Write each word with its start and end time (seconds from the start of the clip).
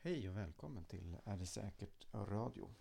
Hej 0.00 0.28
och 0.28 0.36
välkommen 0.36 0.84
till 0.84 1.16
Är 1.24 1.36
det 1.36 1.46
säkert 1.46 2.06
radio? 2.12 2.74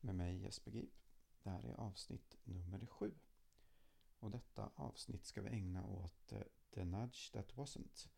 Med 0.00 0.14
mig 0.14 0.42
Jesper 0.42 0.70
Gip. 0.70 1.02
Det 1.42 1.50
här 1.50 1.62
är 1.62 1.74
avsnitt 1.74 2.36
nummer 2.44 2.86
sju. 2.86 3.14
Och 4.18 4.30
detta 4.30 4.70
avsnitt 4.74 5.24
ska 5.24 5.42
vi 5.42 5.48
ägna 5.48 5.86
åt 5.86 6.32
eh, 6.32 6.42
The 6.70 6.84
Nudge 6.84 7.32
That 7.32 7.54
Wasn't. 7.54 8.08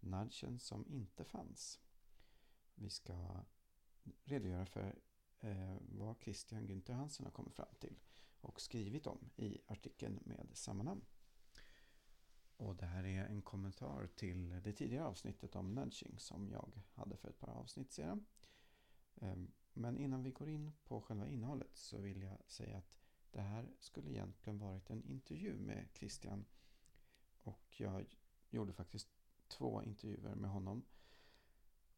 Nudgen 0.00 0.58
som 0.58 0.86
inte 0.86 1.24
fanns. 1.24 1.80
Vi 2.74 2.90
ska 2.90 3.44
redogöra 4.24 4.66
för 4.66 4.98
eh, 5.40 5.76
vad 5.80 6.16
Christian 6.20 6.68
Günther 6.68 6.92
Hansen 6.92 7.26
har 7.26 7.32
kommit 7.32 7.54
fram 7.54 7.74
till 7.80 7.98
och 8.40 8.60
skrivit 8.60 9.06
om 9.06 9.30
i 9.36 9.58
artikeln 9.66 10.22
med 10.24 10.48
samma 10.52 10.82
namn. 10.82 11.04
Och 12.62 12.76
det 12.76 12.86
här 12.86 13.04
är 13.04 13.24
en 13.24 13.42
kommentar 13.42 14.06
till 14.06 14.60
det 14.62 14.72
tidigare 14.72 15.04
avsnittet 15.04 15.56
om 15.56 15.74
nudging 15.74 16.18
som 16.18 16.48
jag 16.48 16.82
hade 16.94 17.16
för 17.16 17.28
ett 17.28 17.40
par 17.40 17.50
avsnitt 17.50 17.92
sedan. 17.92 18.26
Ehm, 19.20 19.52
men 19.72 19.98
innan 19.98 20.22
vi 20.22 20.30
går 20.30 20.48
in 20.48 20.72
på 20.84 21.00
själva 21.00 21.28
innehållet 21.28 21.76
så 21.76 21.98
vill 21.98 22.22
jag 22.22 22.38
säga 22.46 22.78
att 22.78 22.92
det 23.30 23.40
här 23.40 23.70
skulle 23.78 24.10
egentligen 24.10 24.58
varit 24.58 24.90
en 24.90 25.02
intervju 25.02 25.58
med 25.58 25.88
Christian. 25.92 26.44
Och 27.42 27.80
jag 27.80 28.16
gjorde 28.50 28.72
faktiskt 28.72 29.08
två 29.48 29.82
intervjuer 29.82 30.34
med 30.34 30.50
honom 30.50 30.84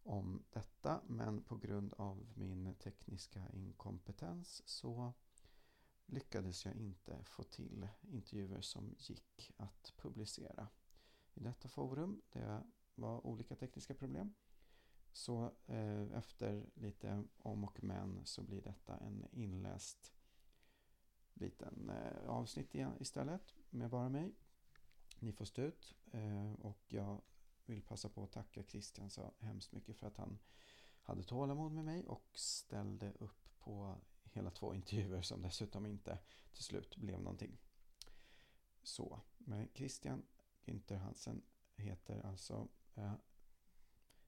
om 0.03 0.45
detta. 0.51 1.01
Men 1.07 1.43
på 1.43 1.57
grund 1.57 1.93
av 1.93 2.27
min 2.35 2.75
tekniska 2.75 3.49
inkompetens 3.53 4.69
så 4.69 5.13
lyckades 6.07 6.65
jag 6.65 6.75
inte 6.75 7.25
få 7.25 7.43
till 7.43 7.89
intervjuer 8.03 8.61
som 8.61 8.95
gick 8.99 9.53
att 9.57 9.93
publicera 9.97 10.69
i 11.35 11.41
detta 11.41 11.69
forum. 11.69 12.23
Det 12.33 12.63
var 12.95 13.27
olika 13.27 13.57
tekniska 13.57 13.95
problem. 13.95 14.35
Så 15.13 15.53
eh, 15.67 16.13
efter 16.13 16.71
lite 16.75 17.25
om 17.37 17.65
och 17.65 17.83
men 17.83 18.27
så 18.27 18.43
blir 18.43 18.63
detta 18.63 18.97
en 18.97 19.27
inläst 19.33 20.13
liten 21.35 21.91
eh, 21.91 22.29
avsnitt 22.29 22.75
istället 23.01 23.55
med 23.71 23.91
bara 23.91 24.09
mig. 24.09 24.35
Ni 25.19 25.33
får 25.33 25.45
stå 25.45 25.63
ut 25.63 25.95
eh, 26.13 26.53
och 26.53 26.81
jag 26.89 27.23
vill 27.67 27.83
passa 27.83 28.09
på 28.09 28.25
att 28.25 28.33
tacka 28.33 28.63
Christian 28.63 29.11
så 29.11 29.33
hemskt 29.39 29.73
mycket 29.73 29.97
för 29.97 30.07
att 30.07 30.17
han 30.17 30.39
hade 31.03 31.23
tålamod 31.23 31.73
med 31.73 31.85
mig 31.85 32.07
och 32.07 32.39
ställde 32.39 33.13
upp 33.13 33.49
på 33.59 33.97
hela 34.35 34.51
två 34.51 34.75
intervjuer 34.75 35.23
som 35.23 35.43
dessutom 35.43 35.87
inte 35.87 36.19
till 36.53 36.65
slut 36.65 36.97
blev 36.97 37.21
någonting. 37.21 37.59
Så, 38.83 39.21
men 39.39 39.69
Christian 39.75 40.23
Günther 40.65 40.97
Hansen 40.97 41.43
heter 41.77 42.27
alltså 42.27 42.69
eh, 42.95 43.15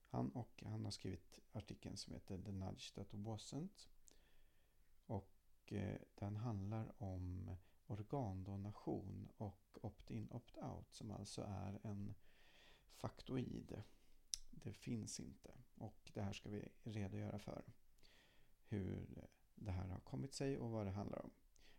han 0.09 0.31
och 0.31 0.63
han 0.65 0.83
har 0.83 0.91
skrivit 0.91 1.39
artikeln 1.51 1.97
som 1.97 2.13
heter 2.13 2.37
The 2.37 2.51
Nudge 2.51 2.93
That 2.93 3.13
Wasn't. 3.13 3.87
Och 5.05 5.73
eh, 5.73 5.99
den 6.15 6.35
handlar 6.35 7.03
om 7.03 7.55
organdonation 7.87 9.31
och 9.37 9.77
opt-in 9.81 10.29
opt-out 10.31 10.91
som 10.91 11.11
alltså 11.11 11.41
är 11.41 11.79
en 11.83 12.15
faktoid. 12.95 13.83
Det 14.51 14.73
finns 14.73 15.19
inte 15.19 15.57
och 15.75 16.11
det 16.13 16.21
här 16.21 16.33
ska 16.33 16.49
vi 16.49 16.67
redogöra 16.83 17.39
för. 17.39 17.73
Hur 18.69 19.29
det 19.59 19.71
här 19.71 19.87
har 19.87 19.99
kommit 19.99 20.33
sig 20.33 20.57
och 20.57 20.69
vad 20.69 20.85
det 20.85 20.91
handlar 20.91 21.25
om. 21.25 21.31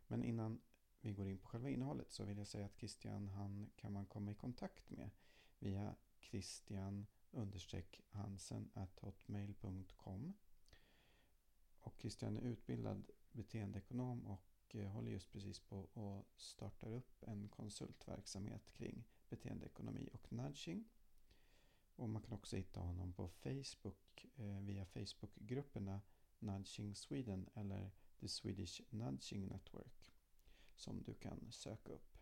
Men 0.07 0.25
innan 0.25 0.61
vi 1.01 1.13
går 1.13 1.29
in 1.29 1.39
på 1.39 1.49
själva 1.49 1.71
innehållet 1.71 2.11
så 2.13 2.25
vill 2.25 2.39
jag 2.39 2.47
säga 2.47 2.67
att 2.67 2.77
Christian 2.79 3.29
han 3.29 3.71
kan 3.77 3.93
man 3.93 4.07
komma 4.07 4.31
i 4.31 4.35
kontakt 4.35 4.91
med 4.91 5.11
via 5.59 5.95
Christian 6.21 7.07
Hansen 8.11 8.71
hotmail.com 9.01 10.35
och 11.81 11.95
Christian 11.99 12.37
är 12.37 12.43
utbildad 12.43 13.11
beteendeekonom 13.33 14.27
och 14.27 14.77
eh, 14.77 14.89
håller 14.89 15.11
just 15.11 15.33
precis 15.33 15.61
på 15.61 15.89
att 15.95 16.41
starta 16.41 16.87
upp 16.87 17.23
en 17.23 17.49
konsultverksamhet 17.49 18.73
kring 18.73 19.05
beteendeekonomi 19.29 20.09
och 20.13 20.33
nudging. 20.33 20.85
Och 21.97 22.09
man 22.09 22.23
kan 22.23 22.33
också 22.33 22.57
hitta 22.57 22.81
honom 22.81 23.13
på 23.13 23.29
Facebook 23.29 24.27
eh, 24.37 24.61
via 24.61 24.87
Facebookgrupperna 24.87 26.01
Nudging 26.39 26.95
Sweden 26.95 27.49
eller 27.55 27.91
The 28.21 28.29
Swedish 28.29 28.83
Nudging 28.91 29.47
Network 29.47 30.13
som 30.77 31.03
du 31.03 31.15
kan 31.15 31.53
söka 31.53 31.93
upp. 31.93 32.19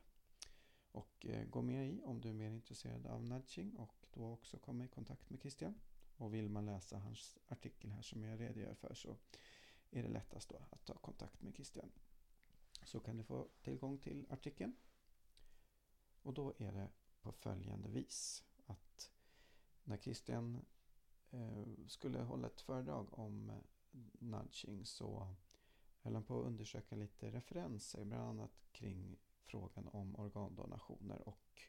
Och 0.92 1.26
eh, 1.26 1.44
gå 1.44 1.62
med 1.62 1.90
i 1.90 2.02
om 2.02 2.20
du 2.20 2.28
är 2.28 2.32
mer 2.32 2.50
intresserad 2.50 3.06
av 3.06 3.24
nudging 3.24 3.76
och 3.76 4.06
då 4.12 4.32
också 4.32 4.58
komma 4.58 4.84
i 4.84 4.88
kontakt 4.88 5.30
med 5.30 5.40
Christian. 5.40 5.80
Och 6.16 6.34
vill 6.34 6.48
man 6.48 6.66
läsa 6.66 6.98
hans 6.98 7.38
artikel 7.46 7.90
här 7.90 8.02
som 8.02 8.24
jag 8.24 8.40
redogör 8.40 8.74
för 8.74 8.94
så 8.94 9.16
är 9.90 10.02
det 10.02 10.08
lättast 10.08 10.48
då 10.48 10.66
att 10.70 10.84
ta 10.84 10.94
kontakt 10.94 11.42
med 11.42 11.54
Christian. 11.54 11.92
Så 12.82 13.00
kan 13.00 13.16
du 13.16 13.24
få 13.24 13.48
tillgång 13.62 13.98
till 13.98 14.26
artikeln. 14.30 14.76
Och 16.22 16.34
då 16.34 16.54
är 16.58 16.72
det 16.72 16.90
på 17.20 17.32
följande 17.32 17.88
vis 17.88 18.44
att 18.66 19.12
när 19.84 19.96
Christian 19.96 20.64
eh, 21.30 21.64
skulle 21.86 22.22
hålla 22.22 22.46
ett 22.46 22.60
föredrag 22.60 23.18
om 23.18 23.62
nudging 24.18 24.86
så 24.86 25.34
höll 26.00 26.14
han 26.14 26.24
på 26.24 26.40
att 26.40 26.46
undersöka 26.46 26.96
lite 26.96 27.30
referenser, 27.30 28.04
bland 28.04 28.28
annat 28.28 28.68
kring 28.72 29.18
frågan 29.44 29.88
om 29.88 30.16
organdonationer 30.16 31.28
och 31.28 31.62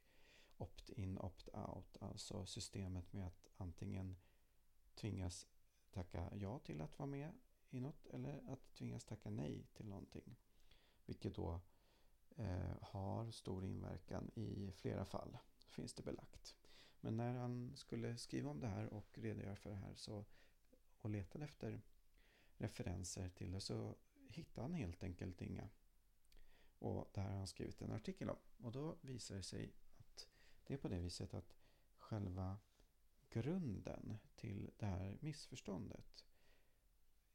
opt-in, 0.58 1.18
opt-out, 1.18 1.98
alltså 2.00 2.46
systemet 2.46 3.14
med 3.14 3.28
att 3.28 3.50
antingen 3.58 4.18
tvingas 4.96 5.48
tacka 5.92 6.30
ja 6.36 6.60
till 6.60 6.82
att 6.82 7.00
vara 7.00 7.08
med 7.08 7.32
i 7.70 7.80
något 7.80 8.08
eller 8.08 8.44
att 8.48 8.74
tvingas 8.74 9.06
tacka 9.06 9.30
nej 9.30 9.68
till 9.74 9.88
någonting. 9.88 10.36
Vilket 11.06 11.36
då 11.36 11.62
eh, 12.36 12.76
har 12.82 13.32
stor 13.32 13.66
inverkan 13.66 14.32
i 14.36 14.72
flera 14.72 15.06
fall, 15.06 15.38
finns 15.68 15.94
det 15.94 16.04
belagt. 16.04 16.56
Men 17.00 17.18
när 17.18 17.34
han 17.34 17.76
skulle 17.76 18.18
skriva 18.18 18.50
om 18.50 18.60
det 18.60 18.68
här 18.68 18.94
och 18.94 19.18
redogöra 19.18 19.56
för 19.56 19.70
det 19.70 19.76
här 19.76 19.96
så, 19.96 20.26
och 21.02 21.10
letade 21.10 21.46
efter 21.46 21.82
referenser 22.58 23.30
till 23.30 23.52
det 23.52 23.62
så 23.62 23.96
hittade 24.30 24.62
han 24.62 24.74
helt 24.74 25.04
enkelt 25.04 25.42
inga. 25.42 25.70
Och 26.80 27.10
det 27.14 27.22
här 27.22 27.30
har 27.30 27.38
han 27.38 27.48
skrivit 27.48 27.82
en 27.82 27.92
artikel 27.92 28.30
om. 28.30 28.38
Och 28.58 28.72
då 28.72 28.98
visar 29.02 29.36
det 29.36 29.44
sig 29.44 29.74
att 29.98 30.28
det 30.64 30.74
är 30.74 30.78
på 30.78 30.88
det 30.88 31.00
viset 31.00 31.34
att 31.34 31.56
själva 31.98 32.58
grunden 33.30 34.18
till 34.36 34.72
det 34.78 34.86
här 34.86 35.18
missförståndet 35.22 36.26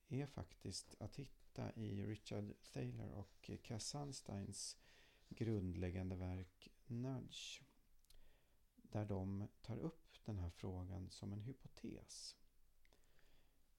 är 0.09 0.27
faktiskt 0.27 0.95
att 1.01 1.17
hitta 1.17 1.73
i 1.73 2.07
Richard 2.07 2.55
Thaler 2.73 3.11
och 3.11 3.51
Cass 3.63 3.87
Sunsteins 3.87 4.77
grundläggande 5.29 6.17
verk 6.17 6.69
Nudge. 6.87 7.63
Där 8.77 9.05
de 9.05 9.49
tar 9.63 9.77
upp 9.77 10.19
den 10.25 10.39
här 10.39 10.51
frågan 10.51 11.11
som 11.11 11.33
en 11.33 11.41
hypotes. 11.41 12.37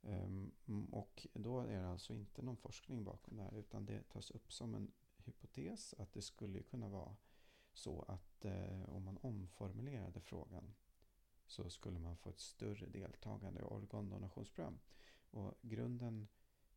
Ehm, 0.04 0.52
och 0.92 1.28
då 1.34 1.60
är 1.60 1.82
det 1.82 1.90
alltså 1.90 2.14
inte 2.14 2.42
någon 2.42 2.58
forskning 2.58 3.04
bakom 3.04 3.38
det 3.38 3.44
här 3.44 3.58
utan 3.58 3.86
det 3.86 4.10
tas 4.10 4.32
upp 4.32 4.54
som 4.54 4.76
en 4.76 4.92
hypotes 5.18 5.94
att 5.98 6.14
det 6.14 6.22
skulle 6.22 6.64
kunna 6.64 6.90
vara 6.90 7.16
så 7.74 8.02
att 8.02 8.46
eh, 8.46 8.90
om 8.90 9.04
man 9.04 9.18
omformulerade 9.18 10.22
frågan 10.22 10.76
så 11.46 11.70
skulle 11.70 12.00
man 12.00 12.18
få 12.18 12.30
ett 12.30 12.40
större 12.40 12.86
deltagande 12.86 13.60
i 13.60 13.64
organdonationsprogram. 13.64 14.80
Och 15.32 15.54
grunden 15.62 16.28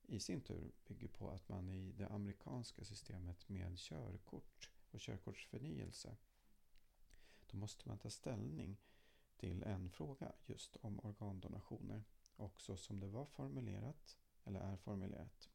i 0.02 0.20
sin 0.20 0.40
tur 0.40 0.72
bygger 0.86 1.08
på 1.08 1.30
att 1.30 1.48
man 1.48 1.68
i 1.68 1.92
det 1.92 2.06
amerikanska 2.06 2.84
systemet 2.84 3.48
med 3.48 3.78
körkort 3.78 4.70
och 4.90 5.00
körkortsförnyelse 5.00 6.16
då 7.46 7.56
måste 7.56 7.88
man 7.88 7.98
ta 7.98 8.10
ställning 8.10 8.76
till 9.36 9.62
en 9.62 9.90
fråga 9.90 10.32
just 10.46 10.76
om 10.76 11.00
organdonationer. 11.00 12.04
Och 12.36 12.60
så 12.60 12.76
som 12.76 13.00
det 13.00 13.08
var 13.08 13.24
formulerat, 13.24 14.16
eller 14.44 14.60
är 14.60 14.76
formulerat, 14.76 15.50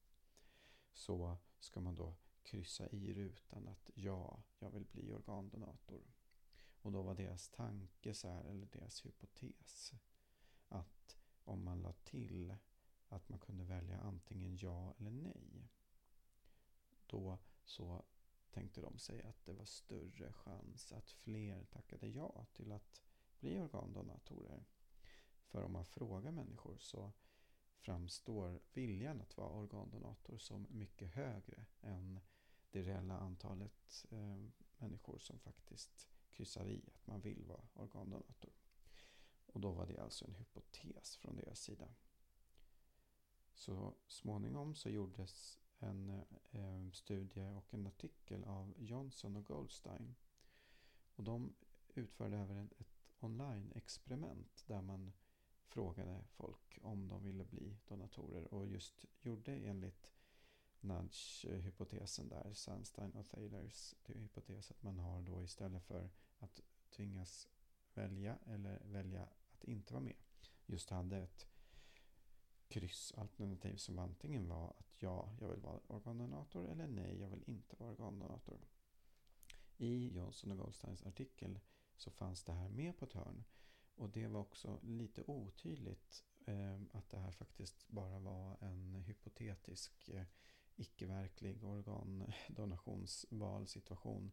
så 0.94 1.38
ska 1.60 1.80
man 1.80 1.96
då 1.96 2.16
kryssa 2.44 2.90
i 2.90 3.14
rutan 3.14 3.68
att 3.68 3.90
ja, 3.94 4.44
jag 4.60 4.70
vill 4.70 4.86
bli 4.86 5.14
organdonator. 5.14 6.02
Och 6.82 6.92
då 6.92 7.02
var 7.02 7.16
deras 7.16 7.50
tanke 7.50 8.14
så 8.14 8.28
här, 8.28 8.44
eller 8.44 8.66
deras 8.66 9.06
hypotes, 9.06 9.94
att 10.68 11.18
om 11.44 11.64
man 11.64 11.82
la 11.82 11.94
till 11.94 12.56
att 13.08 13.30
man 13.30 13.40
kunde 13.40 13.64
välja 13.64 14.00
antingen 14.00 14.58
ja 14.58 14.94
eller 14.98 15.12
nej, 15.12 15.70
då 17.08 17.40
så 17.64 18.06
tänkte 18.52 18.82
de 18.82 19.00
sig 19.00 19.22
att 19.22 19.46
det 19.46 19.54
var 19.54 19.66
större 19.66 20.34
chans 20.34 20.92
att 20.92 21.12
fler 21.12 21.64
tackade 21.64 22.08
ja 22.08 22.46
till 22.54 22.72
att 22.72 23.02
bli 23.40 23.60
organdonatorer. 23.60 24.66
För 25.52 25.64
om 25.64 25.72
man 25.72 25.86
frågar 25.86 26.32
människor 26.32 26.78
så 26.78 27.12
framstår 27.76 28.60
viljan 28.74 29.22
att 29.22 29.38
vara 29.38 29.50
organdonator 29.50 30.38
som 30.38 30.68
mycket 30.70 31.12
högre 31.12 31.66
än 31.82 32.20
det 32.72 32.82
reella 32.82 33.18
antalet 33.18 34.06
eh, 34.10 34.38
människor 34.78 35.20
som 35.20 35.40
faktiskt 35.40 36.08
kryssar 36.30 36.68
i 36.68 36.90
att 36.96 37.08
man 37.08 37.22
vill 37.22 37.46
vara 37.46 37.68
organdonator. 37.74 38.54
Och 39.46 39.62
då 39.62 39.72
var 39.72 39.86
det 39.86 39.98
alltså 39.98 40.26
en 40.26 40.36
hypotes 40.36 41.18
från 41.18 41.36
deras 41.36 41.60
sida. 41.60 41.88
Så 43.54 43.96
småningom 44.08 44.76
så 44.76 44.90
gjordes 44.90 45.60
en 45.80 46.24
eh, 46.52 46.92
studie 46.92 47.50
och 47.50 47.74
en 47.74 47.88
artikel 47.88 48.44
av 48.44 48.74
Johnson 48.78 49.36
och 49.36 49.46
Goldstein. 49.46 50.16
Och 51.16 51.24
de 51.24 51.54
utförde 51.88 52.38
även 52.38 52.70
ett 52.78 53.02
online-experiment 53.20 54.64
där 54.68 54.82
man 54.82 55.14
frågade 55.72 56.24
folk 56.28 56.80
om 56.82 57.08
de 57.08 57.24
ville 57.24 57.46
bli 57.46 57.78
donatorer 57.88 58.54
och 58.54 58.68
just 58.68 59.06
gjorde 59.22 59.56
enligt 59.56 60.12
nudge-hypotesen 60.80 62.30
där, 62.30 62.54
Sunstein 62.54 63.12
och 63.12 63.30
Thalers 63.30 63.96
hypotes 64.06 64.72
att 64.72 64.84
man 64.84 65.00
har 65.00 65.22
då 65.22 65.44
istället 65.44 65.84
för 65.84 66.10
att 66.40 66.62
tvingas 66.90 67.48
välja 67.94 68.38
eller 68.46 68.82
välja 68.86 69.24
att 69.24 69.64
inte 69.64 69.94
vara 69.94 70.04
med 70.04 70.16
just 70.66 70.90
hade 70.90 71.18
ett 71.18 71.48
kryssalternativ 72.68 73.76
som 73.76 74.00
antingen 74.00 74.48
var 74.48 74.70
att 74.80 74.96
ja, 75.00 75.36
jag 75.40 75.50
vill 75.50 75.60
vara 75.60 75.80
organdonator 75.88 76.70
eller 76.70 76.88
nej, 76.88 77.20
jag 77.20 77.30
vill 77.30 77.44
inte 77.48 77.76
vara 77.76 77.92
organdonator. 77.92 78.60
I 79.78 80.16
Johnson 80.16 80.52
och 80.52 80.58
Goldsteins 80.58 81.06
artikel 81.06 81.60
så 81.98 82.12
fanns 82.12 82.44
det 82.44 82.54
här 82.54 82.70
med 82.70 82.98
på 82.98 83.06
ett 83.06 83.14
hörn 83.14 83.44
och 83.96 84.10
det 84.10 84.28
var 84.28 84.40
också 84.40 84.80
lite 84.84 85.24
otydligt 85.24 86.26
eh, 86.46 86.80
att 86.92 87.10
det 87.10 87.18
här 87.18 87.32
faktiskt 87.32 87.88
bara 87.88 88.20
var 88.20 88.58
en 88.62 88.96
hypotetisk 88.96 90.10
eh, 90.10 90.26
icke-verklig 90.76 91.64
organdonationsvalsituation 91.64 94.32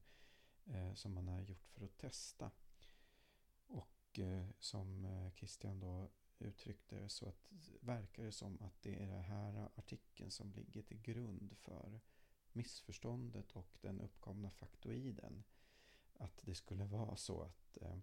eh, 0.65 0.95
som 0.95 1.15
man 1.15 1.29
har 1.29 1.41
gjort 1.41 1.69
för 1.69 1.85
att 1.85 1.99
testa. 1.99 2.51
Och 3.67 4.19
eh, 4.19 4.47
som 4.59 5.05
eh, 5.05 5.31
Christian 5.35 5.81
då 5.81 6.11
uttryckte 6.39 6.97
det 6.97 7.09
så 7.09 7.29
att 7.29 7.53
verkar 7.81 8.25
det 8.25 8.33
som 8.33 8.63
att 8.63 8.83
det 8.83 9.03
är 9.03 9.07
den 9.07 9.25
här 9.25 9.69
artikeln 9.75 10.31
som 10.31 10.53
ligger 10.53 10.83
till 10.83 11.03
grund 11.03 11.57
för 11.59 12.01
missförståndet 12.53 13.53
och 13.53 13.79
den 13.81 14.01
uppkomna 14.01 14.51
faktoiden. 14.51 15.45
Att 16.13 16.41
det 16.43 16.55
skulle 16.55 16.85
vara 16.85 17.17
så 17.17 17.43
att 17.43 17.79
eh, 17.83 17.99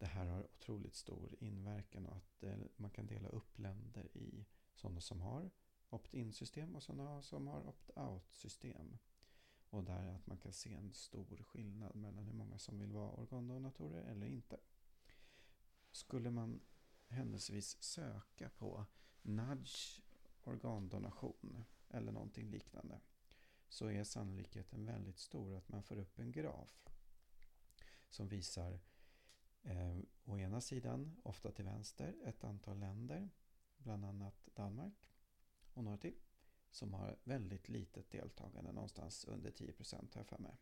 det 0.00 0.06
här 0.06 0.26
har 0.26 0.44
otroligt 0.44 0.94
stor 0.94 1.34
inverkan 1.38 2.06
och 2.06 2.16
att 2.16 2.42
eh, 2.42 2.58
man 2.76 2.90
kan 2.90 3.06
dela 3.06 3.28
upp 3.28 3.58
länder 3.58 4.16
i 4.16 4.46
sådana 4.74 5.00
som 5.00 5.20
har 5.20 5.50
opt-in-system 5.90 6.76
och 6.76 6.82
sådana 6.82 7.22
som 7.22 7.46
har 7.46 7.68
opt-out-system. 7.68 8.98
Och 9.70 9.84
där 9.84 10.08
att 10.08 10.26
man 10.26 10.38
kan 10.38 10.52
se 10.52 10.74
en 10.74 10.92
stor 10.92 11.42
skillnad 11.42 11.96
mellan 11.96 12.24
hur 12.24 12.32
många 12.32 12.58
som 12.58 12.78
vill 12.78 12.92
vara 12.92 13.10
organdonatorer 13.10 14.02
eller 14.02 14.26
inte. 14.26 14.56
Skulle 15.90 16.30
man 16.30 16.60
händelsevis 17.06 17.82
söka 17.82 18.48
på 18.48 18.86
nudge 19.22 20.00
organdonation 20.44 21.64
eller 21.88 22.12
någonting 22.12 22.50
liknande 22.50 23.00
så 23.68 23.86
är 23.86 24.04
sannolikheten 24.04 24.86
väldigt 24.86 25.18
stor 25.18 25.56
att 25.56 25.68
man 25.68 25.82
får 25.82 25.98
upp 25.98 26.18
en 26.18 26.32
graf 26.32 26.88
som 28.08 28.28
visar 28.28 28.80
eh, 29.62 29.98
å 30.24 30.38
ena 30.38 30.60
sidan, 30.60 31.16
ofta 31.22 31.52
till 31.52 31.64
vänster, 31.64 32.16
ett 32.24 32.44
antal 32.44 32.78
länder, 32.78 33.30
bland 33.76 34.04
annat 34.04 34.48
Danmark 34.54 34.94
och 35.74 35.84
några 35.84 35.98
till, 35.98 36.16
som 36.70 36.94
har 36.94 37.18
väldigt 37.24 37.68
litet 37.68 38.10
deltagande, 38.10 38.72
någonstans 38.72 39.24
under 39.24 39.50
10 39.50 39.72
procent 39.72 40.14
har 40.14 40.20
jag 40.20 40.28
för 40.28 40.38
mig. 40.38 40.56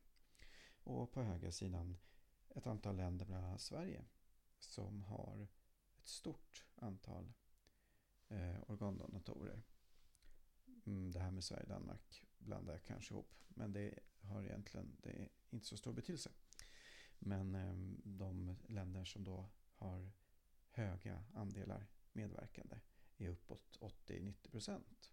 Och 0.83 1.13
på 1.13 1.23
höger 1.23 1.51
sidan 1.51 1.97
ett 2.49 2.67
antal 2.67 2.97
länder, 2.97 3.27
bland 3.27 3.45
annat 3.45 3.61
Sverige, 3.61 4.05
som 4.59 5.03
har 5.03 5.49
ett 5.99 6.09
stort 6.09 6.67
antal 6.75 7.33
eh, 8.29 8.63
organdonatorer. 8.67 9.63
Mm, 10.87 11.11
det 11.11 11.19
här 11.19 11.31
med 11.31 11.45
Sverige 11.45 11.63
och 11.63 11.69
Danmark 11.69 12.27
blandar 12.39 12.73
jag 12.73 12.85
kanske 12.85 13.15
ihop, 13.15 13.35
men 13.49 13.73
det 13.73 13.99
har 14.21 14.43
egentligen 14.43 14.97
det 15.03 15.11
är 15.11 15.29
inte 15.51 15.67
så 15.67 15.77
stor 15.77 15.93
betydelse. 15.93 16.31
Men 17.19 17.55
ehm, 17.55 18.01
de 18.05 18.57
länder 18.69 19.05
som 19.05 19.25
då 19.25 19.49
har 19.75 20.11
höga 20.71 21.25
andelar 21.35 21.87
medverkande 22.13 22.81
är 23.17 23.29
uppåt 23.29 23.79
80-90 23.81 24.51
procent. 24.51 25.13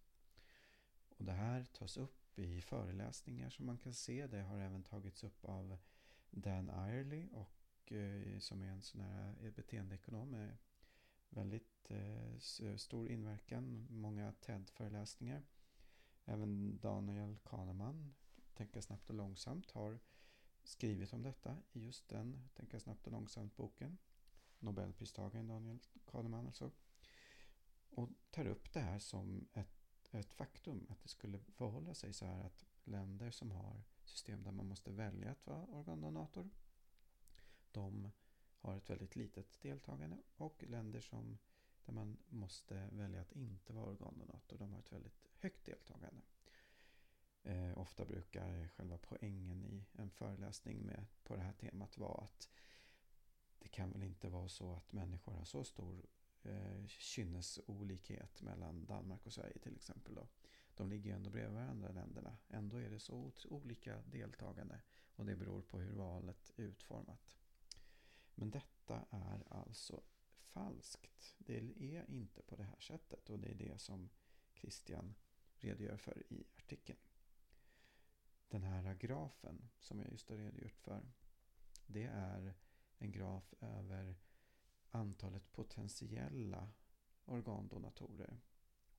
Och 1.09 1.25
det 1.25 1.31
här 1.31 1.65
tas 1.65 1.97
upp 1.97 2.39
i 2.39 2.61
föreläsningar 2.61 3.49
som 3.49 3.65
man 3.65 3.77
kan 3.77 3.93
se. 3.93 4.27
Det 4.27 4.41
har 4.41 4.59
även 4.59 4.83
tagits 4.83 5.23
upp 5.23 5.45
av 5.45 5.77
Dan 6.29 6.69
Irely 6.69 7.27
och, 7.31 7.91
eh, 7.91 8.39
som 8.39 8.61
är 8.61 8.69
en 8.69 8.81
sån 8.81 9.01
här 9.01 9.35
eh, 9.43 9.51
beteendeekonom 9.51 10.29
med 10.29 10.57
väldigt 11.29 11.91
eh, 11.91 12.75
stor 12.77 13.09
inverkan. 13.09 13.87
Många 13.89 14.33
TED-föreläsningar. 14.33 15.43
Även 16.25 16.79
Daniel 16.79 17.37
Kahneman, 17.43 18.13
Tänka 18.53 18.81
snabbt 18.81 19.09
och 19.09 19.15
långsamt, 19.15 19.71
har 19.71 19.99
skrivit 20.67 21.13
om 21.13 21.23
detta 21.23 21.57
i 21.71 21.83
just 21.83 22.09
den 22.09 22.49
Tänka 22.53 22.79
snabbt 22.79 23.05
och 23.05 23.11
långsamt-boken. 23.11 23.97
Nobelpristagaren 24.59 25.47
Daniel 25.47 25.79
Kahneman 26.05 26.45
alltså. 26.45 26.71
Och 27.89 28.09
tar 28.31 28.47
upp 28.47 28.73
det 28.73 28.79
här 28.79 28.99
som 28.99 29.47
ett, 29.53 30.09
ett 30.11 30.33
faktum, 30.33 30.87
att 30.89 31.03
det 31.03 31.09
skulle 31.09 31.39
förhålla 31.39 31.93
sig 31.93 32.13
så 32.13 32.25
här 32.25 32.43
att 32.43 32.65
länder 32.83 33.31
som 33.31 33.51
har 33.51 33.83
system 34.03 34.43
där 34.43 34.51
man 34.51 34.67
måste 34.67 34.91
välja 34.91 35.31
att 35.31 35.47
vara 35.47 35.65
organdonator, 35.65 36.49
de 37.71 38.11
har 38.59 38.75
ett 38.75 38.89
väldigt 38.89 39.15
litet 39.15 39.61
deltagande 39.61 40.17
och 40.35 40.63
länder 40.63 40.99
som 40.99 41.37
där 41.85 41.93
man 41.93 42.17
måste 42.29 42.89
välja 42.91 43.21
att 43.21 43.31
inte 43.31 43.73
vara 43.73 43.85
organdonator, 43.85 44.57
de 44.57 44.71
har 44.71 44.79
ett 44.79 44.91
väldigt 44.91 45.29
högt 45.39 45.65
deltagande. 45.65 46.21
Eh, 47.45 47.77
ofta 47.77 48.05
brukar 48.05 48.67
själva 48.67 48.97
poängen 48.97 49.65
i 49.65 49.85
en 49.93 50.09
föreläsning 50.09 50.85
med, 50.85 51.05
på 51.23 51.35
det 51.35 51.41
här 51.41 51.53
temat 51.53 51.97
vara 51.97 52.23
att 52.23 52.49
det 53.59 53.67
kan 53.67 53.91
väl 53.91 54.03
inte 54.03 54.29
vara 54.29 54.47
så 54.47 54.75
att 54.75 54.91
människor 54.91 55.33
har 55.33 55.45
så 55.45 55.63
stor 55.63 56.05
eh, 56.43 56.85
kynnesolikhet 56.87 58.41
mellan 58.41 58.85
Danmark 58.85 59.25
och 59.25 59.33
Sverige 59.33 59.59
till 59.59 59.75
exempel. 59.75 60.15
Då. 60.15 60.27
De 60.75 60.89
ligger 60.89 61.09
ju 61.09 61.15
ändå 61.15 61.29
bredvid 61.29 61.53
varandra 61.53 61.91
länderna. 61.91 62.37
Ändå 62.49 62.77
är 62.77 62.89
det 62.89 62.99
så 62.99 63.31
olika 63.49 64.01
deltagande 64.01 64.81
och 65.15 65.25
det 65.25 65.35
beror 65.35 65.61
på 65.61 65.79
hur 65.79 65.93
valet 65.93 66.51
är 66.55 66.63
utformat. 66.63 67.37
Men 68.35 68.51
detta 68.51 69.05
är 69.09 69.43
alltså 69.53 70.03
falskt. 70.37 71.35
Det 71.37 71.57
är 71.57 72.09
inte 72.09 72.41
på 72.41 72.55
det 72.55 72.63
här 72.63 72.79
sättet 72.79 73.29
och 73.29 73.39
det 73.39 73.49
är 73.49 73.55
det 73.55 73.81
som 73.81 74.09
Christian 74.53 75.15
redogör 75.55 75.97
för 75.97 76.23
i 76.33 76.45
artikeln. 76.55 76.99
Den 78.55 78.63
här 78.63 78.93
grafen 78.93 79.69
som 79.79 79.99
jag 79.99 80.11
just 80.11 80.29
har 80.29 80.37
redogjort 80.37 80.77
för 80.77 81.01
det 81.85 82.03
är 82.03 82.53
en 82.97 83.11
graf 83.11 83.53
över 83.61 84.15
antalet 84.89 85.51
potentiella 85.51 86.69
organdonatorer. 87.25 88.39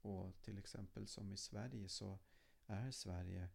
Och 0.01 0.43
till 0.43 0.59
exempel 0.59 1.07
som 1.07 1.33
i 1.33 1.37
Sverige 1.37 1.89
så 1.89 2.19
är 2.67 2.91
Sverige 2.91 3.49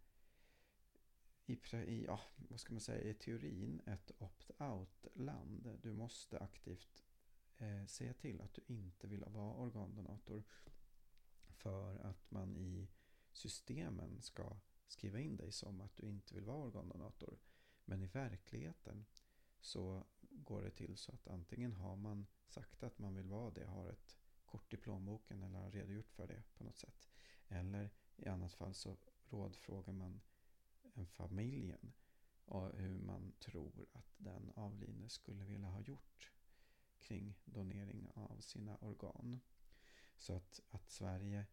i, 1.45 1.53
i 1.77 2.05
ja, 2.05 2.19
vad 2.35 2.59
ska 2.59 2.73
man 2.73 2.81
säga, 2.81 3.09
i 3.09 3.13
teorin 3.13 3.81
ett 3.85 4.11
opt-out-land. 4.17 5.79
Du 5.81 5.93
måste 5.93 6.39
aktivt 6.39 7.03
eh, 7.57 7.85
säga 7.85 8.13
till 8.13 8.41
att 8.41 8.53
du 8.53 8.61
inte 8.67 9.07
vill 9.07 9.23
vara 9.27 9.53
organdonator 9.53 10.43
för 11.47 11.95
att 11.99 12.31
man 12.31 12.57
i 12.57 12.89
systemen 13.31 14.21
ska 14.21 14.59
skriva 14.91 15.19
in 15.19 15.37
dig 15.37 15.51
som 15.51 15.81
att 15.81 15.95
du 15.95 16.09
inte 16.09 16.35
vill 16.35 16.45
vara 16.45 16.57
organdonator. 16.57 17.39
Men 17.85 18.03
i 18.03 18.07
verkligheten 18.07 19.05
så 19.59 20.05
går 20.21 20.61
det 20.61 20.71
till 20.71 20.97
så 20.97 21.11
att 21.11 21.27
antingen 21.27 21.75
har 21.75 21.95
man 21.95 22.27
sagt 22.47 22.83
att 22.83 22.99
man 22.99 23.15
vill 23.15 23.27
vara 23.27 23.51
det, 23.51 23.65
har 23.65 23.89
ett 23.89 24.17
kort 24.45 24.73
i 24.73 24.77
plånboken 24.77 25.43
eller 25.43 25.59
har 25.59 25.71
redogjort 25.71 26.09
för 26.09 26.27
det 26.27 26.43
på 26.53 26.63
något 26.63 26.77
sätt. 26.77 27.09
Eller 27.47 27.89
i 28.15 28.27
annat 28.27 28.53
fall 28.53 28.73
så 28.73 28.97
rådfrågar 29.29 29.93
man 29.93 30.21
en 30.93 31.07
familjen 31.07 31.93
och 32.45 32.77
hur 32.77 32.99
man 32.99 33.33
tror 33.39 33.85
att 33.91 34.13
den 34.17 34.51
avlidne 34.55 35.09
skulle 35.09 35.43
vilja 35.43 35.67
ha 35.67 35.81
gjort 35.81 36.31
kring 36.99 37.35
donering 37.45 38.07
av 38.13 38.39
sina 38.39 38.77
organ. 38.77 39.39
Så 40.17 40.33
att, 40.33 40.59
att 40.69 40.89
Sverige 40.89 41.45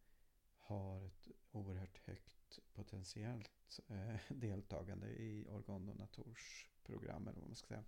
har 0.59 1.03
ett 1.03 1.29
oerhört 1.51 1.99
högt 1.99 2.38
potentiellt 2.73 3.81
eh, 3.89 4.17
deltagande 4.29 5.09
i 5.09 5.49
organdonatorsprogram 5.51 7.29
eller 7.29 7.41
vad 7.41 7.49
man 7.49 7.57
ska 7.57 7.67
säga. 7.67 7.85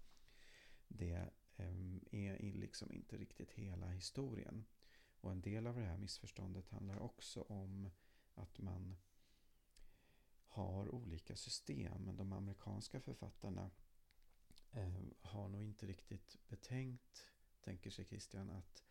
Det 0.89 1.31
eh, 1.57 1.97
är 2.11 2.53
liksom 2.53 2.93
inte 2.93 3.17
riktigt 3.17 3.51
hela 3.51 3.89
historien. 3.89 4.65
Och 5.21 5.33
en 5.33 5.41
del 5.41 5.67
av 5.67 5.77
det 5.77 5.85
här 5.85 5.97
missförståndet 5.97 6.69
handlar 6.69 6.99
också 6.99 7.43
om 7.43 7.91
att 8.35 8.59
man 8.59 8.97
har 10.47 10.95
olika 10.95 11.37
system. 11.37 12.05
Men 12.05 12.17
de 12.17 12.33
amerikanska 12.33 13.01
författarna 13.01 13.71
eh, 14.73 15.03
har 15.21 15.49
nog 15.49 15.63
inte 15.63 15.87
riktigt 15.87 16.37
betänkt, 16.49 17.31
tänker 17.61 17.91
sig 17.91 18.05
Christian, 18.05 18.51
att 18.51 18.85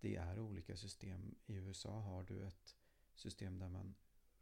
det 0.00 0.16
är 0.16 0.40
olika 0.40 0.76
system. 0.76 1.34
I 1.46 1.54
USA 1.54 2.00
har 2.00 2.22
du 2.22 2.46
ett 2.46 2.76
system 3.14 3.58
där 3.58 3.68
man 3.68 3.94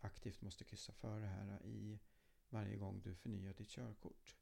aktivt 0.04 0.40
måste 0.40 0.64
kryssa 0.64 0.92
för 0.92 1.20
det 1.20 1.26
här 1.26 1.66
i 1.66 1.98
varje 2.48 2.76
gång 2.76 3.00
du 3.00 3.14
förnyar 3.14 3.54
ditt 3.54 3.68
körkort. 3.68 4.36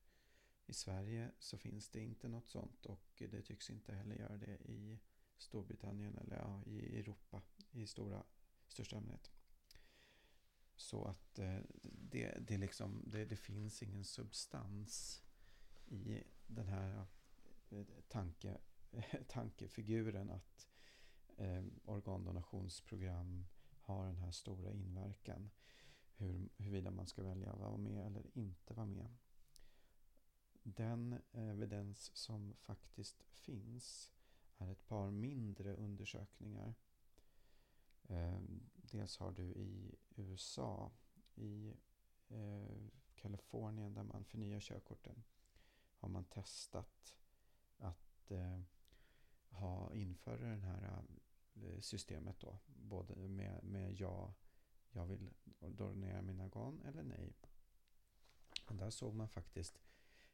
I 0.67 0.73
Sverige 0.73 1.31
så 1.39 1.59
finns 1.59 1.89
det 1.89 2.01
inte 2.01 2.29
något 2.29 2.49
sånt 2.49 2.87
och 2.87 3.23
det 3.31 3.43
tycks 3.43 3.71
inte 3.71 3.95
heller 3.95 4.15
göra 4.17 4.37
det 4.37 4.57
i 4.57 5.01
Storbritannien 5.37 6.19
eller 6.19 6.37
ja, 6.37 6.63
i 6.67 6.99
Europa 6.99 7.43
i 7.71 7.87
stora, 7.87 8.25
största 8.69 8.97
allmänhet. 8.97 9.31
Så 10.77 11.05
att 11.05 11.39
eh, 11.39 11.59
det, 11.83 12.35
det, 12.41 12.59
liksom, 12.59 13.03
det, 13.07 13.25
det 13.25 13.37
finns 13.37 13.83
ingen 13.83 14.05
substans 14.05 15.23
i 15.87 16.23
den 16.47 16.69
här 16.69 17.07
eh, 17.71 17.85
tanke, 18.09 18.59
tankefiguren 19.29 20.31
att 20.31 20.69
eh, 21.37 21.65
organdonationsprogram 21.85 23.47
har 23.91 24.07
den 24.07 24.17
här 24.17 24.31
stora 24.31 24.73
inverkan. 24.73 25.51
Hur, 26.17 26.49
huruvida 26.57 26.91
man 26.91 27.07
ska 27.07 27.23
välja 27.23 27.53
att 27.53 27.59
vara 27.59 27.77
med 27.77 28.07
eller 28.07 28.27
inte 28.35 28.75
vara 28.75 28.87
med. 28.87 29.17
Den 30.63 31.21
evidens 31.33 32.17
som 32.17 32.55
faktiskt 32.55 33.23
finns 33.23 34.13
är 34.59 34.73
ett 34.73 34.87
par 34.87 35.11
mindre 35.11 35.75
undersökningar. 35.75 36.75
Eh, 38.03 38.41
dels 38.75 39.19
har 39.19 39.33
du 39.33 39.43
i 39.43 39.95
USA, 40.17 40.93
i 41.35 41.75
eh, 42.29 42.77
Kalifornien 43.15 43.95
där 43.95 44.03
man 44.03 44.25
förnyar 44.25 44.61
körkorten, 44.61 45.25
har 45.97 46.09
man 46.09 46.25
testat 46.25 47.17
att 47.79 48.31
eh, 48.31 48.61
ha 49.51 49.95
införa 49.95 50.49
den 50.49 50.63
här 50.63 51.03
Eh, 51.55 51.81
systemet 51.81 52.41
då. 52.41 52.59
Både 52.67 53.17
med, 53.17 53.65
med 53.65 54.01
ja, 54.01 54.35
jag 54.91 55.07
vill 55.07 55.31
donera 55.61 56.23
mina 56.23 56.45
organ 56.45 56.83
eller 56.83 57.03
nej. 57.03 57.37
Och 58.67 58.77
där 58.77 58.91
såg 58.91 59.15
man 59.15 59.29
faktiskt 59.29 59.81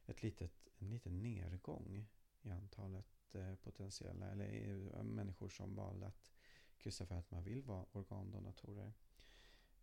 ett 0.05 0.23
litet, 0.23 0.69
en 0.77 0.89
liten 0.89 1.21
nedgång 1.21 2.07
i 2.41 2.49
antalet 2.49 3.35
eh, 3.35 3.55
potentiella 3.55 4.31
eller 4.31 4.97
eh, 4.97 5.03
människor 5.03 5.49
som 5.49 5.75
valde 5.75 6.07
att 6.07 6.31
kryssa 6.77 7.05
för 7.05 7.15
att 7.15 7.31
man 7.31 7.43
vill 7.43 7.61
vara 7.61 7.85
organdonatorer. 7.91 8.93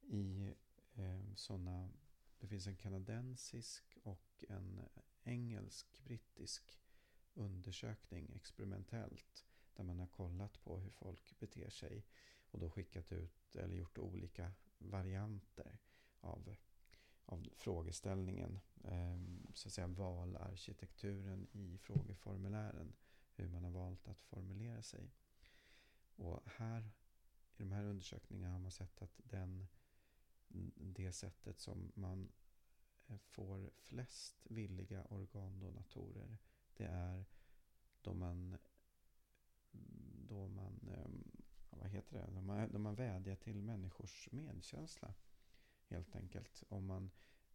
I 0.00 0.54
eh, 0.94 1.34
sådana, 1.34 1.90
det 2.38 2.46
finns 2.46 2.66
en 2.66 2.76
kanadensisk 2.76 3.98
och 4.02 4.44
en 4.48 4.82
engelsk-brittisk 5.24 6.80
undersökning 7.34 8.32
experimentellt 8.34 9.44
där 9.76 9.84
man 9.84 9.98
har 9.98 10.06
kollat 10.06 10.64
på 10.64 10.78
hur 10.78 10.90
folk 10.90 11.38
beter 11.38 11.70
sig 11.70 12.04
och 12.50 12.60
då 12.60 12.70
skickat 12.70 13.12
ut 13.12 13.56
eller 13.56 13.76
gjort 13.76 13.98
olika 13.98 14.52
varianter 14.78 15.78
av, 16.20 16.56
av 17.24 17.48
frågeställningen. 17.54 18.60
Eh, 18.84 19.18
så 19.54 19.68
att 19.68 19.72
säga 19.72 19.86
valarkitekturen 19.86 21.46
i 21.52 21.78
frågeformulären. 21.78 22.96
Hur 23.36 23.48
man 23.48 23.64
har 23.64 23.70
valt 23.70 24.08
att 24.08 24.22
formulera 24.22 24.82
sig. 24.82 25.10
Och 26.16 26.40
här 26.46 26.90
i 27.56 27.62
de 27.62 27.72
här 27.72 27.84
undersökningarna 27.84 28.52
har 28.52 28.60
man 28.60 28.70
sett 28.70 29.02
att 29.02 29.20
den, 29.24 29.66
det 30.76 31.12
sättet 31.12 31.58
som 31.58 31.92
man 31.94 32.32
eh, 33.06 33.16
får 33.16 33.70
flest 33.76 34.46
villiga 34.50 35.04
organdonatorer 35.04 36.38
det 36.76 36.84
är 36.84 37.24
då 38.02 38.14
man 38.14 38.58
då 40.28 40.48
man 40.48 40.88
ehm, 40.96 41.24
vad 41.70 41.88
heter 41.88 42.18
det? 42.18 42.32
Då 42.34 42.40
man, 42.40 42.72
då 42.72 42.78
man 42.78 42.94
vädjar 42.94 43.36
till 43.36 43.62
människors 43.62 44.28
medkänsla 44.32 45.14
helt 45.88 46.16
enkelt. 46.16 46.62
Om 46.68 46.86
man 46.86 47.10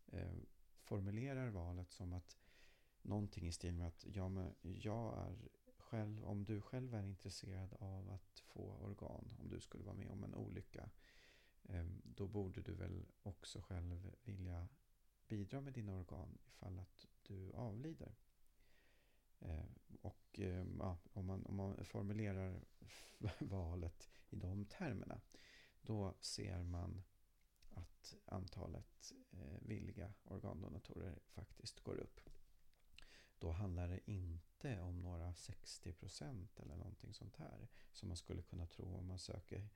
eh, 0.07 0.33
formulerar 0.79 1.49
valet 1.49 1.91
som 1.91 2.13
att 2.13 2.37
någonting 3.01 3.47
i 3.47 3.51
stil 3.51 3.73
med 3.73 3.87
att 3.87 4.05
ja, 4.07 4.29
men 4.29 4.55
jag 4.61 5.17
är 5.17 5.49
själv, 5.77 6.25
om 6.25 6.45
du 6.45 6.61
själv 6.61 6.93
är 6.93 7.03
intresserad 7.03 7.73
av 7.73 8.09
att 8.09 8.39
få 8.39 8.77
organ, 8.81 9.35
om 9.39 9.49
du 9.49 9.59
skulle 9.59 9.83
vara 9.83 9.95
med 9.95 10.09
om 10.09 10.23
en 10.23 10.35
olycka, 10.35 10.89
eh, 11.63 11.85
då 12.03 12.27
borde 12.27 12.61
du 12.61 12.73
väl 12.73 13.05
också 13.23 13.61
själv 13.61 14.11
vilja 14.23 14.67
bidra 15.27 15.61
med 15.61 15.73
dina 15.73 15.93
organ 15.95 16.37
ifall 16.47 16.79
att 16.79 17.07
du 17.23 17.51
avlider. 17.51 18.15
Eh, 19.39 19.65
och 20.01 20.39
eh, 20.39 20.65
ja, 20.79 20.97
om, 21.13 21.25
man, 21.25 21.45
om 21.45 21.55
man 21.55 21.85
formulerar 21.85 22.61
valet 23.39 24.09
i 24.29 24.35
de 24.35 24.65
termerna, 24.65 25.21
då 25.81 26.13
ser 26.19 26.63
man 26.63 27.03
att 27.69 28.15
antalet 28.25 29.13
eh, 29.31 29.59
villiga 29.61 30.13
organdonatorer 30.23 31.19
faktiskt 31.25 31.79
går 31.79 31.97
upp. 31.97 32.29
Då 33.39 33.51
handlar 33.51 33.87
det 33.87 34.11
inte 34.11 34.79
om 34.79 34.99
några 35.01 35.33
60 35.33 35.93
procent 35.93 36.59
eller 36.59 36.75
någonting 36.75 37.13
sånt 37.13 37.35
här. 37.35 37.67
Som 37.91 38.07
man 38.07 38.17
skulle 38.17 38.41
kunna 38.41 38.67
tro 38.67 38.95
om 38.95 39.07
man 39.07 39.19
söker 39.19 39.69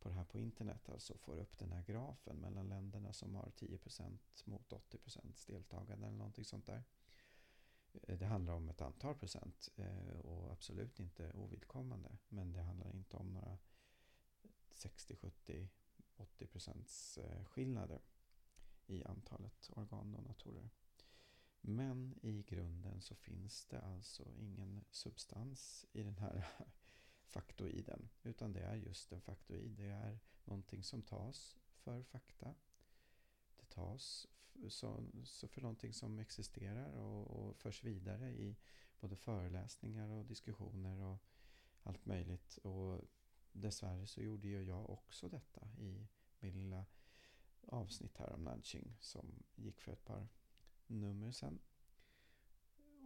på 0.00 0.08
det 0.08 0.14
här 0.14 0.24
på 0.24 0.38
internet. 0.38 0.88
Alltså 0.88 1.18
får 1.18 1.36
upp 1.36 1.58
den 1.58 1.72
här 1.72 1.82
grafen 1.82 2.36
mellan 2.36 2.68
länderna 2.68 3.12
som 3.12 3.34
har 3.34 3.50
10 3.56 3.78
procent 3.78 4.42
mot 4.46 4.72
80 4.72 4.98
procents 4.98 5.46
deltagande 5.46 6.06
eller 6.06 6.16
någonting 6.16 6.44
sånt 6.44 6.66
där. 6.66 6.84
Eh, 8.02 8.18
det 8.18 8.26
handlar 8.26 8.54
om 8.54 8.68
ett 8.68 8.80
antal 8.80 9.14
procent 9.14 9.68
eh, 9.76 10.18
och 10.18 10.52
absolut 10.52 11.00
inte 11.00 11.32
ovidkommande. 11.32 12.18
Men 12.28 12.52
det 12.52 12.62
handlar 12.62 12.90
inte 12.90 13.16
om 13.16 13.32
några 13.32 13.58
60, 14.72 15.16
70, 15.16 15.68
80 16.16 16.46
procents 16.46 17.18
eh, 17.18 17.44
skillnader 17.44 18.00
i 18.86 19.04
antalet 19.04 19.70
organdonatorer. 19.72 20.70
Men 21.60 22.18
i 22.22 22.42
grunden 22.42 23.00
så 23.00 23.14
finns 23.14 23.66
det 23.66 23.80
alltså 23.80 24.30
ingen 24.36 24.84
substans 24.90 25.86
i 25.92 26.02
den 26.02 26.18
här 26.18 26.46
faktoiden. 27.22 28.08
Utan 28.22 28.52
det 28.52 28.60
är 28.60 28.76
just 28.76 29.12
en 29.12 29.20
faktoid. 29.20 29.70
Det 29.70 29.90
är 29.90 30.18
någonting 30.44 30.82
som 30.82 31.02
tas 31.02 31.56
för 31.72 32.02
fakta. 32.02 32.54
Det 33.56 33.66
tas 33.66 34.26
så, 34.68 35.04
så 35.24 35.48
för 35.48 35.60
någonting 35.60 35.92
som 35.92 36.18
existerar 36.18 36.92
och, 36.92 37.26
och 37.26 37.56
förs 37.56 37.84
vidare 37.84 38.30
i 38.30 38.56
både 39.00 39.16
föreläsningar 39.16 40.08
och 40.08 40.24
diskussioner 40.26 41.00
och 41.00 41.18
allt 41.82 42.06
möjligt. 42.06 42.56
Och 42.56 43.00
dessvärre 43.52 44.06
så 44.06 44.20
gjorde 44.20 44.48
ju 44.48 44.62
jag 44.62 44.90
också 44.90 45.28
detta 45.28 45.68
i 45.78 46.08
min 46.40 46.54
lilla 46.54 46.86
avsnitt 47.60 48.16
här 48.16 48.32
om 48.32 48.44
nudging 48.44 48.96
som 49.00 49.42
gick 49.54 49.80
för 49.80 49.92
ett 49.92 50.04
par 50.04 50.28
nummer 50.86 51.30
sen. 51.30 51.58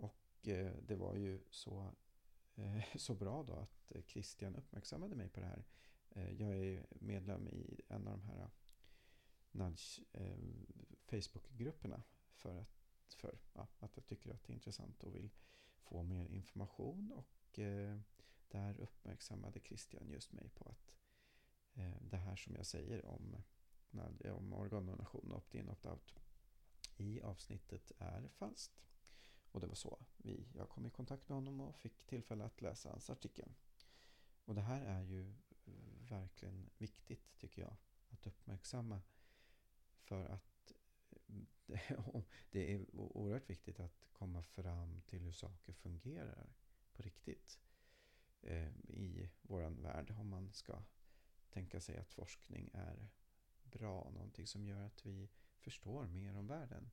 Och 0.00 0.48
eh, 0.48 0.72
det 0.82 0.96
var 0.96 1.14
ju 1.14 1.40
så, 1.50 1.94
eh, 2.54 2.84
så 2.96 3.14
bra 3.14 3.42
då 3.42 3.52
att 3.52 3.92
Christian 4.06 4.56
uppmärksammade 4.56 5.14
mig 5.14 5.28
på 5.28 5.40
det 5.40 5.46
här. 5.46 5.64
Eh, 6.10 6.32
jag 6.32 6.56
är 6.56 6.86
medlem 6.90 7.48
i 7.48 7.80
en 7.88 8.08
av 8.08 8.18
de 8.18 8.22
här 8.22 8.50
Nudge 9.54 10.00
eh, 10.12 10.36
Facebookgrupperna 11.04 12.02
för, 12.34 12.56
att, 12.56 13.14
för 13.14 13.38
ja, 13.52 13.68
att 13.78 13.96
jag 13.96 14.06
tycker 14.06 14.34
att 14.34 14.44
det 14.44 14.52
är 14.52 14.54
intressant 14.54 15.02
och 15.02 15.14
vill 15.14 15.30
få 15.82 16.02
mer 16.02 16.26
information. 16.26 17.12
Och 17.12 17.58
eh, 17.58 17.98
där 18.48 18.80
uppmärksammade 18.80 19.60
Christian 19.60 20.08
just 20.08 20.32
mig 20.32 20.48
på 20.48 20.64
att 20.64 20.94
eh, 21.74 22.02
det 22.02 22.16
här 22.16 22.36
som 22.36 22.54
jag 22.54 22.66
säger 22.66 23.06
om, 23.06 23.36
om 24.24 24.52
organdonation, 24.52 25.32
opt-in, 25.32 25.68
opt-out 25.68 26.14
i 26.96 27.20
avsnittet 27.20 27.92
är 27.98 28.28
falskt. 28.28 28.84
Och 29.50 29.60
det 29.60 29.66
var 29.66 29.74
så 29.74 29.98
vi, 30.16 30.48
jag 30.54 30.68
kom 30.68 30.86
i 30.86 30.90
kontakt 30.90 31.28
med 31.28 31.36
honom 31.36 31.60
och 31.60 31.76
fick 31.76 32.06
tillfälle 32.06 32.44
att 32.44 32.60
läsa 32.60 32.90
hans 32.90 33.10
artikel. 33.10 33.54
Och 34.44 34.54
det 34.54 34.60
här 34.60 34.84
är 34.84 35.02
ju 35.02 35.34
verkligen 36.08 36.70
viktigt 36.78 37.38
tycker 37.38 37.62
jag 37.62 37.76
att 38.08 38.26
uppmärksamma. 38.26 39.02
För 40.04 40.24
att 40.24 40.72
eh, 41.66 42.20
det 42.50 42.74
är 42.74 42.96
oerhört 42.96 43.50
viktigt 43.50 43.80
att 43.80 44.06
komma 44.12 44.42
fram 44.42 45.00
till 45.06 45.22
hur 45.22 45.32
saker 45.32 45.72
fungerar 45.72 46.52
på 46.92 47.02
riktigt 47.02 47.58
eh, 48.42 48.68
i 48.88 49.30
vår 49.42 49.62
värld 49.70 50.14
om 50.18 50.28
man 50.28 50.52
ska 50.52 50.82
tänka 51.50 51.80
sig 51.80 51.96
att 51.96 52.12
forskning 52.12 52.70
är 52.72 53.08
bra, 53.62 54.10
någonting 54.10 54.46
som 54.46 54.66
gör 54.66 54.82
att 54.86 55.06
vi 55.06 55.28
förstår 55.58 56.06
mer 56.06 56.36
om 56.36 56.46
världen. 56.46 56.90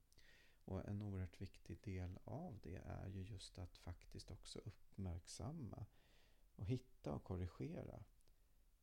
Och 0.65 0.85
en 0.85 1.01
oerhört 1.01 1.41
viktig 1.41 1.81
del 1.81 2.19
av 2.23 2.59
det 2.63 2.81
är 2.85 3.07
ju 3.07 3.23
just 3.23 3.57
att 3.57 3.77
faktiskt 3.77 4.31
också 4.31 4.59
uppmärksamma 4.59 5.85
och 6.55 6.65
hitta 6.65 7.11
och 7.13 7.23
korrigera 7.23 8.03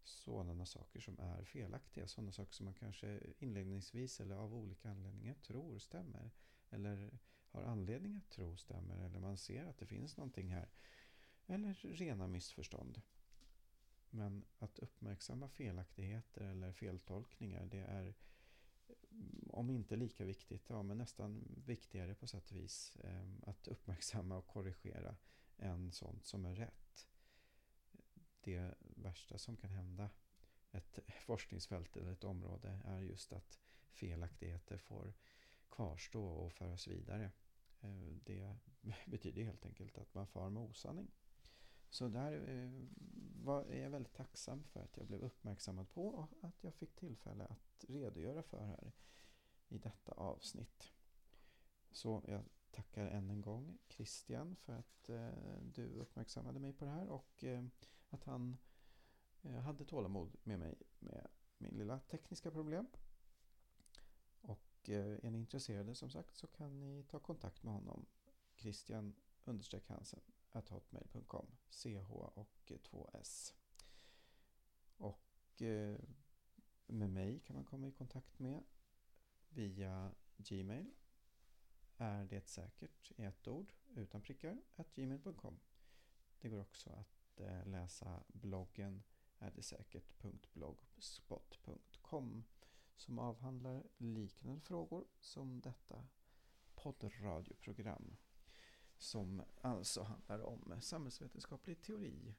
sådana 0.08 0.66
saker 0.66 1.00
som 1.00 1.18
är 1.18 1.44
felaktiga. 1.44 2.06
Sådana 2.06 2.32
saker 2.32 2.52
som 2.52 2.64
man 2.64 2.74
kanske 2.74 3.20
inledningsvis 3.38 4.20
eller 4.20 4.34
av 4.34 4.54
olika 4.54 4.90
anledningar 4.90 5.34
tror 5.34 5.78
stämmer. 5.78 6.30
Eller 6.70 7.18
har 7.50 7.62
anledning 7.62 8.16
att 8.16 8.30
tro 8.30 8.56
stämmer. 8.56 8.98
Eller 8.98 9.20
man 9.20 9.36
ser 9.36 9.64
att 9.64 9.78
det 9.78 9.86
finns 9.86 10.16
någonting 10.16 10.52
här. 10.52 10.68
Eller 11.46 11.74
rena 11.74 12.26
missförstånd. 12.26 13.02
Men 14.10 14.44
att 14.58 14.78
uppmärksamma 14.78 15.48
felaktigheter 15.48 16.40
eller 16.40 16.72
feltolkningar 16.72 17.66
det 17.66 17.78
är 17.78 18.14
mm, 19.10 19.50
om 19.52 19.70
inte 19.70 19.96
lika 19.96 20.24
viktigt, 20.24 20.64
ja 20.68 20.82
men 20.82 20.98
nästan 20.98 21.44
viktigare 21.66 22.14
på 22.14 22.26
sätt 22.26 22.50
och 22.50 22.56
vis 22.56 22.96
eh, 22.96 23.28
att 23.42 23.68
uppmärksamma 23.68 24.36
och 24.36 24.46
korrigera 24.46 25.16
än 25.58 25.92
sånt 25.92 26.26
som 26.26 26.44
är 26.44 26.54
rätt. 26.54 27.08
Det 28.40 28.74
värsta 28.80 29.38
som 29.38 29.56
kan 29.56 29.70
hända 29.70 30.10
ett 30.70 30.98
forskningsfält 31.26 31.96
eller 31.96 32.12
ett 32.12 32.24
område 32.24 32.80
är 32.84 33.00
just 33.00 33.32
att 33.32 33.58
felaktigheter 33.90 34.78
får 34.78 35.14
kvarstå 35.68 36.24
och 36.24 36.52
föras 36.52 36.88
vidare. 36.88 37.32
Eh, 37.80 38.16
det 38.24 38.56
betyder 39.06 39.42
helt 39.42 39.64
enkelt 39.64 39.98
att 39.98 40.14
man 40.14 40.26
far 40.26 40.50
med 40.50 40.62
osanning. 40.62 41.10
Så 41.90 42.08
där 42.08 42.32
eh, 42.32 43.76
är 43.76 43.82
jag 43.82 43.90
väldigt 43.90 44.14
tacksam 44.14 44.64
för 44.64 44.80
att 44.80 44.96
jag 44.96 45.06
blev 45.06 45.20
uppmärksammad 45.20 45.90
på 45.90 46.08
och 46.08 46.28
att 46.40 46.64
jag 46.64 46.74
fick 46.74 46.94
tillfälle 46.94 47.44
att 47.44 47.84
redogöra 47.88 48.42
för 48.42 48.64
här 48.64 48.92
i 49.68 49.78
detta 49.78 50.12
avsnitt. 50.12 50.92
Så 51.90 52.24
jag 52.26 52.44
tackar 52.70 53.06
än 53.06 53.30
en 53.30 53.40
gång 53.40 53.78
Christian 53.88 54.56
för 54.56 54.72
att 54.72 55.08
eh, 55.08 55.62
du 55.62 55.84
uppmärksammade 55.94 56.58
mig 56.58 56.72
på 56.72 56.84
det 56.84 56.90
här 56.90 57.08
och 57.08 57.44
eh, 57.44 57.64
att 58.08 58.24
han 58.24 58.58
eh, 59.42 59.60
hade 59.60 59.84
tålamod 59.84 60.36
med 60.42 60.58
mig 60.58 60.82
med 60.98 61.28
min 61.58 61.74
lilla 61.74 62.00
tekniska 62.00 62.50
problem. 62.50 62.86
Och 64.40 64.88
eh, 64.88 65.24
är 65.24 65.30
ni 65.30 65.38
intresserade 65.38 65.94
som 65.94 66.10
sagt 66.10 66.36
så 66.36 66.46
kan 66.46 66.80
ni 66.80 67.02
ta 67.02 67.18
kontakt 67.18 67.62
med 67.62 67.72
honom 67.72 68.06
Christian 68.56 69.14
Hansen 69.86 70.20
hotmail.com 70.52 71.46
CH 71.70 72.10
och 72.10 72.72
2S. 72.90 73.54
Och 74.96 75.62
eh, 75.62 75.98
med 76.86 77.10
mig 77.10 77.40
kan 77.40 77.56
man 77.56 77.64
komma 77.64 77.88
i 77.88 77.92
kontakt 77.92 78.38
med 78.38 78.64
via 79.48 80.14
Gmail. 80.36 80.94
Är 82.00 82.24
det 82.24 82.48
säkert 82.48 83.12
i 83.16 83.24
ett 83.24 83.48
ord 83.48 83.72
utan 83.94 84.22
prickar 84.22 84.62
att 84.76 84.94
gmail.com. 84.94 85.60
Det 86.40 86.48
går 86.48 86.60
också 86.60 86.90
att 86.90 87.40
eh, 87.40 87.66
läsa 87.66 88.22
bloggen 88.28 89.02
är 89.38 89.50
det 89.50 89.62
säkert.blogspot.com 89.62 92.44
som 92.96 93.18
avhandlar 93.18 93.86
liknande 93.96 94.60
frågor 94.60 95.06
som 95.20 95.60
detta 95.60 96.06
poddradioprogram 96.74 98.16
som 98.96 99.42
alltså 99.60 100.02
handlar 100.02 100.40
om 100.40 100.80
samhällsvetenskaplig 100.80 101.82
teori, 101.82 102.34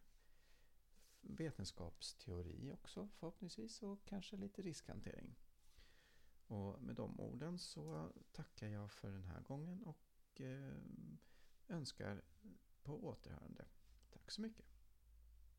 vetenskapsteori 1.21 2.71
också 2.73 3.07
förhoppningsvis 3.07 3.83
och 3.83 4.05
kanske 4.05 4.37
lite 4.37 4.61
riskhantering. 4.61 5.35
Och 6.50 6.82
med 6.82 6.96
de 6.96 7.20
orden 7.20 7.60
så 7.60 8.12
tackar 8.32 8.68
jag 8.68 8.91
för 8.91 9.12
den 9.12 9.24
här 9.24 9.41
gången 9.41 9.84
och 9.84 10.41
eh, 10.41 10.75
önskar 11.68 12.22
på 12.84 13.06
återhörande. 13.06 13.65
Tack 14.10 14.32
så 14.32 14.41
mycket. 14.41 14.78